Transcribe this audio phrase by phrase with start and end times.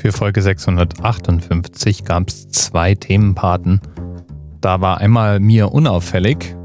[0.00, 3.82] Für Folge 658 gab es zwei Themenpaten.
[4.62, 6.56] Da war einmal mir unauffällig,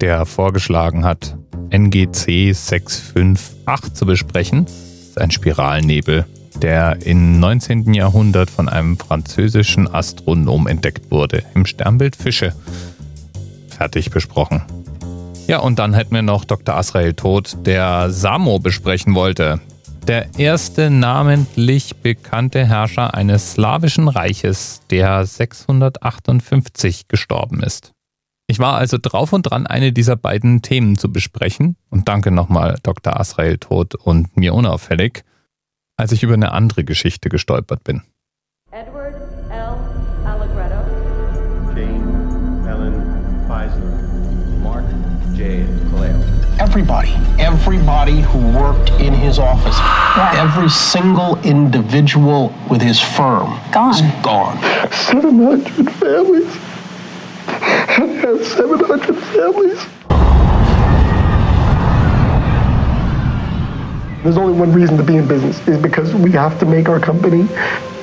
[0.00, 1.36] der vorgeschlagen hat,
[1.70, 4.66] NGC 658 zu besprechen.
[4.66, 6.26] Das ist ein Spiralnebel,
[6.62, 7.92] der im 19.
[7.92, 12.54] Jahrhundert von einem französischen Astronom entdeckt wurde, im Sternbild Fische.
[13.68, 14.62] Fertig besprochen.
[15.48, 16.76] Ja, und dann hätten wir noch Dr.
[16.76, 19.60] Asrael Tod, der Samo besprechen wollte
[20.06, 27.92] der erste namentlich bekannte Herrscher eines slawischen Reiches, der 658 gestorben ist.
[28.46, 32.78] Ich war also drauf und dran, eine dieser beiden Themen zu besprechen und danke nochmal
[32.82, 33.18] Dr.
[33.18, 35.22] Asrael Tod und mir unauffällig,
[35.96, 38.02] als ich über eine andere Geschichte gestolpert bin.
[46.70, 47.10] Everybody,
[47.40, 49.76] everybody who worked in his office,
[50.38, 53.92] every single individual with his firm gone.
[53.92, 54.56] is gone.
[54.92, 56.46] 700 families.
[57.48, 59.84] I had 700 families.
[64.22, 67.00] There's only one reason to be in business is because we have to make our
[67.00, 67.48] company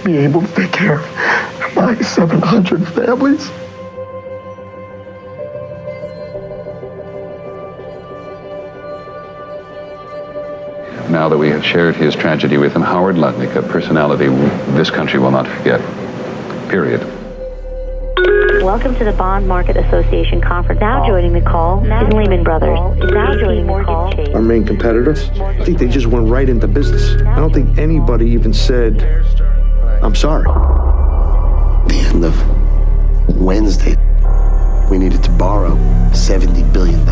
[0.03, 3.49] be able to take care of my 700 families.
[11.09, 14.27] Now that we have shared his tragedy with him, Howard Lutnick, a personality
[14.73, 15.79] this country will not forget.
[16.69, 17.01] Period.
[18.63, 20.81] Welcome to the Bond Market Association conference.
[20.81, 22.77] Now joining the call is Lehman Brothers.
[23.11, 24.35] Now joining the call.
[24.35, 27.21] Our main competitors, I think they just went right into business.
[27.21, 29.01] I don't think anybody even said,
[30.03, 30.43] I'm sorry.
[31.87, 33.95] The end of Wednesday,
[34.89, 35.75] we needed to borrow
[36.11, 37.05] $70 billion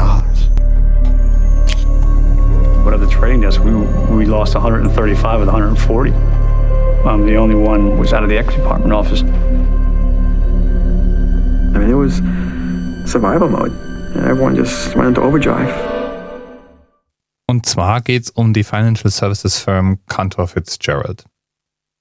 [4.55, 6.11] lost 135 of the 140.
[7.05, 9.21] Um, the only one was out of the equity department office.
[11.73, 12.21] I mean, it was
[13.05, 13.71] survival mode.
[14.15, 15.71] And everyone just went into overdrive.
[17.47, 21.25] Und zwar geht es um die Financial Services Firm Cantor Fitzgerald.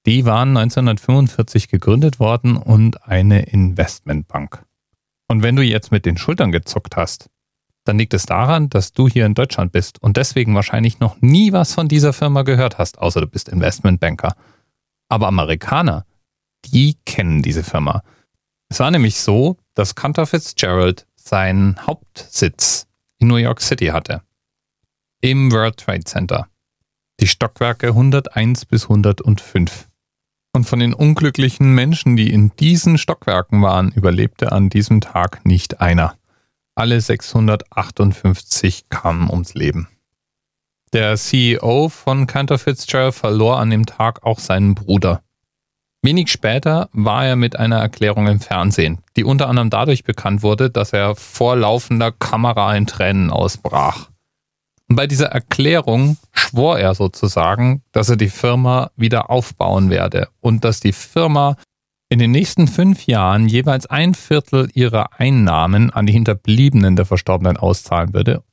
[0.05, 4.63] Die waren 1945 gegründet worden und eine Investmentbank.
[5.27, 7.29] Und wenn du jetzt mit den Schultern gezuckt hast,
[7.85, 11.53] dann liegt es daran, dass du hier in Deutschland bist und deswegen wahrscheinlich noch nie
[11.53, 14.35] was von dieser Firma gehört hast, außer du bist Investmentbanker.
[15.07, 16.05] Aber Amerikaner,
[16.65, 18.03] die kennen diese Firma.
[18.69, 22.87] Es war nämlich so, dass Cantor Fitzgerald seinen Hauptsitz
[23.19, 24.21] in New York City hatte.
[25.21, 26.47] Im World Trade Center.
[27.19, 29.87] Die Stockwerke 101 bis 105.
[30.53, 35.81] Und von den unglücklichen Menschen, die in diesen Stockwerken waren, überlebte an diesem Tag nicht
[35.81, 36.17] einer.
[36.77, 39.87] Alle 658 kamen ums Leben.
[40.91, 45.21] Der CEO von Cantor Fitzgerald verlor an dem Tag auch seinen Bruder.
[46.01, 50.69] Wenig später war er mit einer Erklärung im Fernsehen, die unter anderem dadurch bekannt wurde,
[50.69, 54.09] dass er vor laufender Kamera in Tränen ausbrach.
[54.89, 60.65] Und bei dieser Erklärung schwor er sozusagen, dass er die Firma wieder aufbauen werde und
[60.65, 61.55] dass die Firma
[62.09, 67.57] in den nächsten fünf Jahren jeweils ein Viertel ihrer Einnahmen an die Hinterbliebenen der Verstorbenen
[67.57, 68.43] auszahlen würde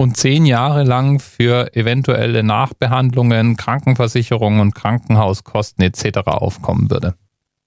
[0.00, 6.20] und zehn Jahre lang für eventuelle Nachbehandlungen, Krankenversicherungen und Krankenhauskosten etc.
[6.26, 7.16] aufkommen würde.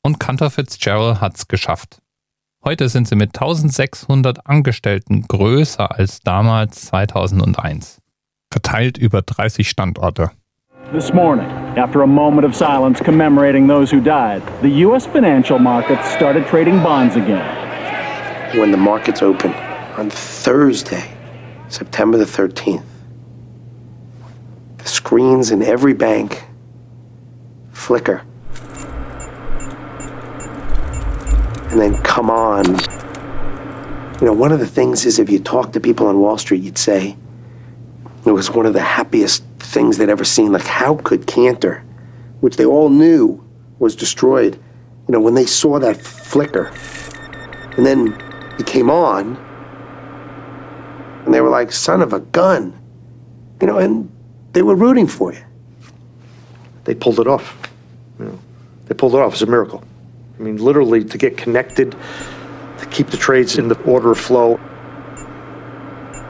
[0.02, 2.00] Und Cantor Fitzgerald hat es geschafft.
[2.64, 8.02] Heute sind sie mit 1600 Angestellten größer als damals 2001.
[8.50, 10.32] Verteilt über 30 Standorte.
[10.94, 15.08] This morning, after a moment of silence commemorating those who died, the U.S.
[15.08, 18.60] financial markets started trading bonds again.
[18.60, 19.56] When the markets open
[19.98, 21.18] on Thursday,
[21.68, 22.86] September the 13th,
[24.78, 26.44] the screens in every bank
[27.72, 28.24] flicker
[31.72, 32.66] and then come on.
[34.20, 36.62] You know, one of the things is if you talk to people on Wall Street,
[36.62, 37.18] you'd say
[38.28, 39.44] it was one of the happiest
[39.74, 40.52] things they'd ever seen.
[40.52, 41.84] Like, how could Cantor,
[42.42, 43.44] which they all knew
[43.80, 44.56] was destroyed,
[45.08, 46.72] you know, when they saw that flicker,
[47.76, 48.16] and then
[48.60, 49.36] it came on,
[51.26, 52.80] and they were like, son of a gun,
[53.60, 54.10] you know, and
[54.54, 55.44] they were rooting for you.
[56.84, 57.58] They pulled it off.
[58.20, 58.40] You know,
[58.86, 59.34] they pulled it off.
[59.34, 59.84] It's a miracle.
[60.38, 61.96] I mean, literally, to get connected,
[62.78, 64.60] to keep the trades in the order of flow.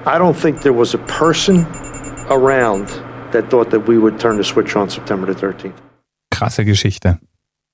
[0.05, 1.65] I don't think there was a person
[2.29, 3.02] around
[3.33, 5.73] that thought that we would turn the switch on September the 13th.
[6.31, 7.19] Krasse Geschichte.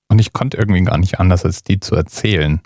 [0.09, 2.61] Und ich konnte irgendwie gar nicht anders, als die zu erzählen.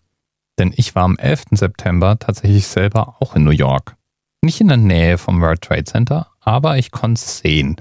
[0.57, 1.45] Denn ich war am 11.
[1.51, 3.95] September tatsächlich selber auch in New York.
[4.41, 7.77] Nicht in der Nähe vom World Trade Center, aber ich konnte es sehen.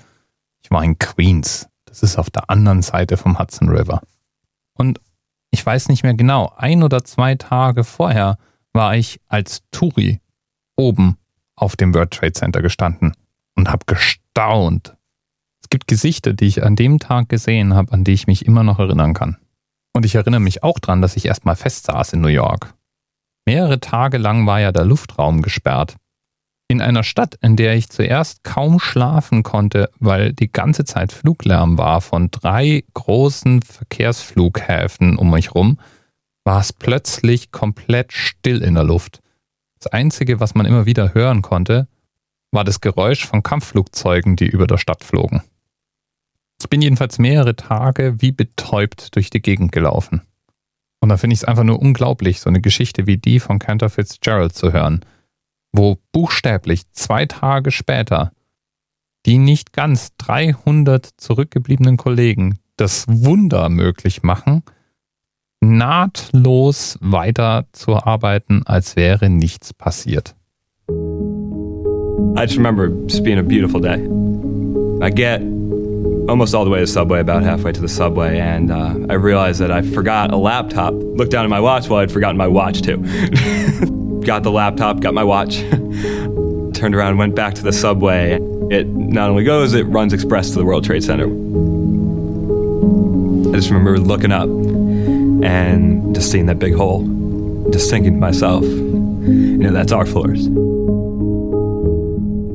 [0.63, 1.69] Ich war in Queens.
[1.85, 4.01] Das ist auf der anderen Seite vom Hudson River.
[4.75, 5.01] Und
[5.51, 8.39] ich weiß nicht mehr genau, ein oder zwei Tage vorher
[8.73, 10.21] war ich als Touri
[10.77, 11.19] oben
[11.57, 13.13] auf dem World Trade Center gestanden
[13.55, 14.97] und habe gestaunt.
[15.73, 18.63] Es gibt Gesichter, die ich an dem Tag gesehen habe, an die ich mich immer
[18.63, 19.39] noch erinnern kann.
[19.95, 22.75] Und ich erinnere mich auch dran, dass ich erstmal festsaß in New York.
[23.47, 25.97] Mehrere Tage lang war ja der Luftraum gesperrt.
[26.69, 31.79] In einer Stadt, in der ich zuerst kaum schlafen konnte, weil die ganze Zeit Fluglärm
[31.79, 35.81] war von drei großen Verkehrsflughäfen um mich rum,
[36.45, 39.21] war es plötzlich komplett still in der Luft.
[39.81, 41.89] Das Einzige, was man immer wieder hören konnte,
[42.51, 45.41] war das Geräusch von Kampfflugzeugen, die über der Stadt flogen.
[46.63, 50.23] Ich bin jedenfalls mehrere Tage wie betäubt durch die Gegend gelaufen.
[51.01, 53.91] Und da finde ich es einfach nur unglaublich, so eine Geschichte wie die von Cantor
[53.91, 55.05] Fitzgerald zu hören,
[55.73, 58.33] wo buchstäblich zwei Tage später
[59.27, 64.63] die nicht ganz 300 zurückgebliebenen Kollegen das Wunder möglich machen,
[65.61, 70.37] nahtlos weiter zu arbeiten, als wäre nichts passiert.
[70.89, 74.09] I just remember just being a beautiful day.
[75.05, 75.52] I get
[76.29, 79.15] almost all the way to the subway, about halfway to the subway, and uh, I
[79.15, 80.95] realized that I forgot a laptop.
[80.95, 82.99] Looked down at my watch, well, I'd forgotten my watch too.
[84.25, 85.57] got the laptop, got my watch,
[86.75, 88.39] turned around, went back to the subway.
[88.71, 91.27] It not only goes, it runs express to the World Trade Center.
[93.51, 97.05] I just remember looking up and just seeing that big hole,
[97.71, 100.47] just thinking to myself, you know, that's our floors.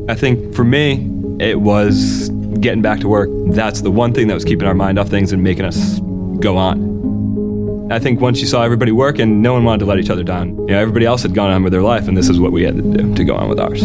[0.10, 2.30] I think for me, it was
[2.60, 3.30] getting back to work.
[3.48, 6.00] That's the one thing that was keeping our mind off things and making us
[6.40, 7.92] go on.
[7.92, 10.58] I think once you saw everybody working, no one wanted to let each other down.
[10.58, 12.64] You know, everybody else had gone on with their life, and this is what we
[12.64, 13.82] had to do to go on with ours.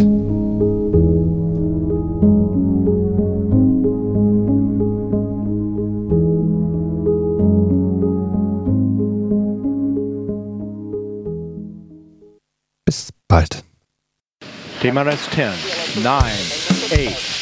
[12.85, 13.63] Bis bald.
[14.81, 16.33] TMRS 10, 9,
[16.91, 17.42] 8.